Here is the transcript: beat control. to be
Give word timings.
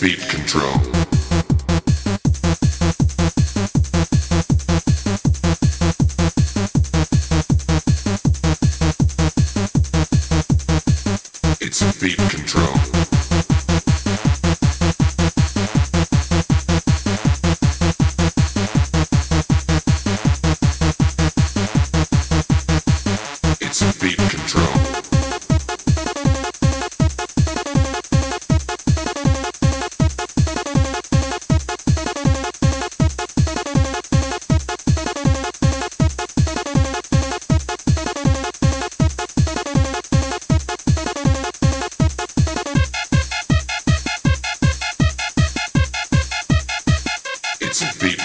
beat 0.00 0.20
control. 0.28 1.05
to 47.76 47.98
be 47.98 48.15